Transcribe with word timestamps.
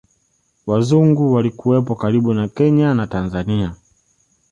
Wazungu 0.67 1.33
walikuwepo 1.33 1.95
karibu 1.95 2.33
na 2.33 2.47
Kenya 2.47 2.93
na 2.93 3.07
Tanzania 3.07 3.75